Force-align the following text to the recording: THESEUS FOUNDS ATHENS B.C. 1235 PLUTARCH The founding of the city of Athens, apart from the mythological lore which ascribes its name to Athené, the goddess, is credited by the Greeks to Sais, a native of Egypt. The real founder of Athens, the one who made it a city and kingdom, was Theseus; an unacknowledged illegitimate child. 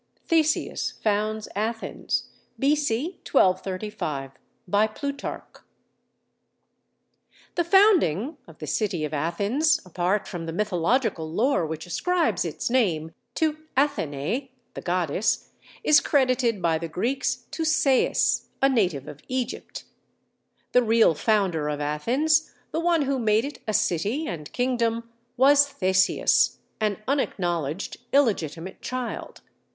THESEUS 0.29 0.93
FOUNDS 1.03 1.47
ATHENS 1.55 2.23
B.C. 2.57 3.19
1235 3.31 4.31
PLUTARCH 4.95 5.57
The 7.53 7.63
founding 7.63 8.35
of 8.47 8.57
the 8.57 8.65
city 8.65 9.05
of 9.05 9.13
Athens, 9.13 9.79
apart 9.85 10.27
from 10.27 10.47
the 10.47 10.51
mythological 10.53 11.31
lore 11.31 11.67
which 11.67 11.85
ascribes 11.85 12.43
its 12.43 12.67
name 12.71 13.13
to 13.35 13.57
Athené, 13.77 14.49
the 14.73 14.81
goddess, 14.81 15.49
is 15.83 15.99
credited 15.99 16.63
by 16.63 16.79
the 16.79 16.89
Greeks 16.89 17.35
to 17.51 17.63
Sais, 17.63 18.47
a 18.59 18.67
native 18.67 19.07
of 19.07 19.21
Egypt. 19.27 19.83
The 20.71 20.81
real 20.81 21.13
founder 21.13 21.69
of 21.69 21.79
Athens, 21.79 22.51
the 22.71 22.79
one 22.79 23.03
who 23.03 23.19
made 23.19 23.45
it 23.45 23.59
a 23.67 23.73
city 23.75 24.25
and 24.25 24.51
kingdom, 24.51 25.11
was 25.37 25.67
Theseus; 25.69 26.57
an 26.79 26.97
unacknowledged 27.07 27.97
illegitimate 28.11 28.81
child. 28.81 29.41